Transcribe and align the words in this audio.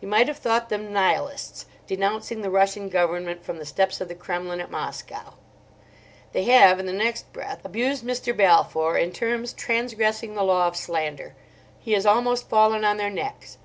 You 0.00 0.06
might 0.06 0.28
have 0.28 0.36
thought 0.36 0.68
them 0.68 0.92
Nihilists 0.92 1.66
denouncing 1.88 2.42
the 2.42 2.48
Russian 2.48 2.88
Government 2.88 3.42
from 3.44 3.58
the 3.58 3.66
steps 3.66 4.00
of 4.00 4.06
the 4.06 4.14
Kremlin 4.14 4.60
at 4.60 4.70
Moscow. 4.70 5.34
They 6.30 6.44
have, 6.44 6.78
in 6.78 6.86
the 6.86 6.92
next 6.92 7.32
breath, 7.32 7.64
abused 7.64 8.04
Mr. 8.04 8.36
Balfour 8.36 8.96
in 8.96 9.10
terms 9.10 9.52
transgressing 9.52 10.36
the 10.36 10.44
law 10.44 10.68
of 10.68 10.76
slander. 10.76 11.34
He 11.80 11.90
has 11.94 12.06
almost 12.06 12.48
fallen 12.48 12.84
on 12.84 12.98
their 12.98 13.10
necks. 13.10 13.58